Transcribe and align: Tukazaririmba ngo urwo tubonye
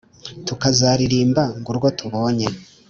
Tukazaririmba 0.47 1.43
ngo 1.59 1.67
urwo 1.71 1.89
tubonye 1.99 2.47